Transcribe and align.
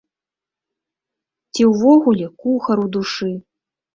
Ці 1.53 1.61
ўвогуле 1.71 2.27
кухар 2.45 2.77
у 2.87 2.89
душы? 2.99 3.31